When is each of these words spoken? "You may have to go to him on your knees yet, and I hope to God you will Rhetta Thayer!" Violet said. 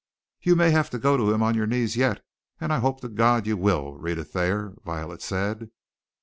"You 0.41 0.55
may 0.55 0.71
have 0.71 0.89
to 0.89 0.97
go 0.97 1.15
to 1.15 1.29
him 1.31 1.43
on 1.43 1.53
your 1.53 1.67
knees 1.67 1.95
yet, 1.95 2.25
and 2.59 2.73
I 2.73 2.79
hope 2.79 3.01
to 3.01 3.07
God 3.07 3.45
you 3.45 3.55
will 3.55 3.93
Rhetta 3.93 4.23
Thayer!" 4.25 4.73
Violet 4.83 5.21
said. 5.21 5.69